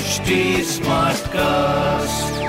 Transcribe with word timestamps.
HD 0.00 0.34
cast 1.28 2.42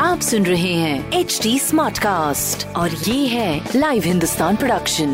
आप 0.00 0.20
सुन 0.20 0.44
रहे 0.46 0.72
हैं 0.72 1.12
एच 1.12 1.38
डी 1.42 1.58
स्मार्ट 1.58 1.98
कास्ट 1.98 2.66
और 2.66 2.90
ये 2.90 3.26
है 3.26 3.70
लाइव 3.76 4.02
हिंदुस्तान 4.02 4.56
प्रोडक्शन 4.56 5.12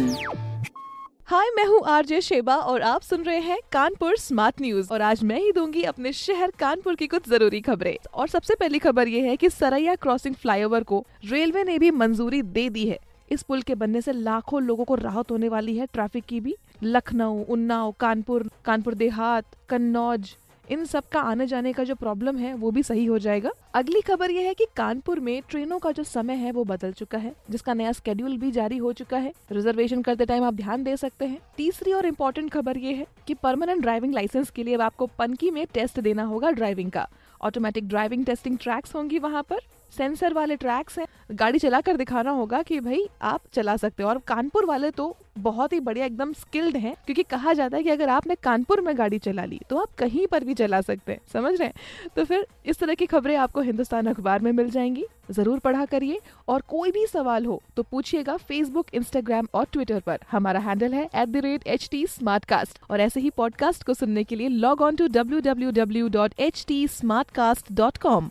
हाय 1.26 1.50
मैं 1.56 1.64
हूँ 1.64 1.80
आरजे 1.86 2.20
शेबा 2.20 2.56
और 2.56 2.82
आप 2.82 3.02
सुन 3.02 3.22
रहे 3.22 3.38
हैं 3.38 3.58
कानपुर 3.72 4.16
स्मार्ट 4.16 4.60
न्यूज़ 4.60 4.92
और 4.92 5.02
आज 5.02 5.22
मैं 5.22 5.40
ही 5.40 5.52
दूँगी 5.52 5.82
अपने 5.82 6.12
शहर 6.12 6.50
कानपुर 6.50 6.94
की 6.94 7.06
कुछ 7.06 7.28
ज़रूरी 7.28 7.60
खबरें। 7.60 7.96
और 8.14 8.28
सबसे 8.28 8.54
पहली 8.54 8.78
खबर 8.78 9.08
ये 9.08 9.20
है 9.20 9.36
कि 9.36 9.50
सरैया 9.50 9.94
क्रॉसिंग 9.94 10.34
फ्लाईओवर 10.34 10.82
को 10.82 11.04
रेलवे 11.24 11.64
ने 11.64 11.78
भी 11.78 11.90
मंजूरी 11.90 12.42
दे 12.42 12.68
दी 12.68 12.86
है। 12.88 12.98
इस 13.30 13.42
पुल 13.42 13.62
के 13.62 13.74
बनने 13.74 14.00
से 14.00 14.12
लाखों 14.12 14.62
लोगों 14.62 14.84
को 14.84 14.94
राहत 14.94 15.30
होने 15.30 15.48
वाली 15.48 15.76
है। 15.76 15.86
ट्रैफ़िक 15.86 16.24
की 16.24 16.40
भी। 16.40 16.56
लखनऊ 16.82 17.42
उन्नाव 17.48 17.94
कानपुर 18.00 18.50
कानपुर 18.64 18.94
देहात 18.94 19.44
कन्नौज 19.68 20.36
इन 20.70 20.84
सब 20.84 21.08
का 21.08 21.20
आने 21.20 21.46
जाने 21.46 21.72
का 21.72 21.84
जो 21.84 21.94
प्रॉब्लम 21.94 22.36
है, 22.36 22.54
वो 22.54 22.70
भी 22.70 22.82
सही 22.82 23.04
हो 23.04 23.18
जाएगा। 23.18 23.50
अगली 23.74 24.00
खबर 24.00 24.30
ये 24.30 24.42
है 24.42 24.54
कि 24.54 24.66
कानपुर 24.76 25.20
में 25.20 25.42
ट्रेनों 25.48 25.78
का 25.78 25.90
जो 25.92 26.02
समय 26.02 26.34
है, 26.34 26.52
वो 26.52 26.64
बदल 26.64 26.92
चुका 26.92 27.18
है, 27.18 27.34
जिसका 27.50 27.74
नया 27.74 27.92
स्केड्यूल 27.92 28.36
भी 28.38 28.50
जारी 28.50 28.76
हो 28.76 28.92
चुका 28.92 29.18
है। 29.18 29.32
रिजर्वेशन 29.52 30.02
करते 30.02 30.24
टाइम 30.24 30.44
आप 30.44 30.54
ध्यान 30.54 30.84
दे 30.84 30.96
सकते 30.96 31.24
हैं। 31.24 31.38
तीसरी 31.56 31.92
और 31.92 32.06
इम्पोर्टेंट 32.06 32.50
खबर 32.50 32.78
ये 32.78 32.92
है 32.92 33.06
कि 33.26 33.34
परमानेंट 33.34 33.82
ड्राइविंग 33.82 34.14
लाइसेंस 34.14 34.50
के 34.50 34.64
लिए 34.64 34.74
अब 34.74 34.80
आपको 34.80 35.06
पनकी 35.06 35.50
में 35.50 35.66
टेस्ट 35.74 36.00
देना 36.00 36.22
होगा 36.22 36.50
ड्राइविंग 36.50 36.90
का। 36.90 37.08
ऑटोमेटिक 37.42 37.88
ड्राइविंग 37.88 38.24
टेस्टिंग 38.24 38.58
ट्रैक्स 38.58 38.94
होंगी 38.94 39.18
वहाँ 39.18 39.42
पर। 39.42 39.58
सेंसर 39.96 40.34
वाले 40.34 40.56
ट्रैक्स 40.56 40.98
हैं। 40.98 41.06
गाड़ी 41.30 41.58
चला 41.58 41.80
कर 41.80 41.96
दिखाना 41.96 42.30
होगा 42.30 42.60
कि 42.62 42.78
भाई 42.80 43.06
आप 43.22 43.40
चला 43.52 43.76
सकते 43.76 44.02
हो। 44.02 44.08
और 44.08 44.18
कानपुर 44.26 44.66
वाले 44.66 44.90
तो 44.90 45.16
बहुत 45.38 45.72
ही 45.72 45.78
बढ़िया, 45.80 46.06
एकदम 46.06 46.32
स्किल्ड 46.32 46.76
हैं, 46.76 46.94
क्योंकि 47.06 47.22
कहा 47.22 47.52
जाता 47.52 47.76
है 47.76 47.82
कि 47.82 47.90
अगर 47.90 48.08
आपने 48.08 48.34
कानपुर 48.34 48.80
में 48.80 48.96
गाड़ी 48.98 49.18
चला 49.18 49.44
ली 49.44 49.60
तो 49.70 49.76
आप 49.76 49.94
कहीं 49.98 50.26
पर 50.26 50.44
भी 50.44 50.54
चला 50.54 50.80
सकते 50.80 51.12
हैं, 51.12 51.20
समझ 51.32 51.54
रहे 51.54 51.68
हैं? 51.68 52.08
तो 52.16 52.24
फिर 52.24 52.46
इस 52.66 52.78
तरह 52.78 52.94
की 52.94 53.06
खबरें 53.06 53.34
आपको 53.36 53.60
हिंदुस्तान 53.60 54.06
अखबार 54.06 54.40
में 54.40 54.50
मिल 54.52 54.70
जाएँगी, 54.70 55.04
ज़रूर 55.30 55.58
पढ़ा 55.58 55.84
करिए। 55.84 56.20
और 56.48 56.62
कोई 56.68 56.90
भी 56.90 57.06
सवाल 57.06 57.46
हो 57.46 57.60
तो 57.76 57.82
पूछिएगा 57.82 58.36
फेसबुक 58.38 58.86
इंस्टाग्राम 58.94 59.48
और 59.54 59.66
ट्विटर 59.72 60.00
पर। 60.00 60.18
हमारा 60.30 60.60
हैंडल 60.60 60.94
है 60.94 61.04
at 61.04 61.28
the 61.28 61.44
rate 61.44 61.66
H 61.66 61.88
T 61.90 62.06
smart 62.08 62.44
cast 62.44 62.80
और 62.90 63.00
ऐसे 63.00 63.20
ही 63.20 63.30
पॉडकास्ट 63.30 63.84
को 63.84 63.94
सुनने 63.94 64.24
के 64.24 64.36
लिए 64.36 64.48
log 64.48 64.82
on 64.82 64.96
to 64.96 65.06
W 65.08 65.40
W 65.42 65.70
W 65.72 66.08
dot 66.08 66.34
H 66.40 66.64
T 66.68 66.86
smart 66.88 67.30
cast 67.30 67.72
dot 67.72 67.98
com 67.98 68.30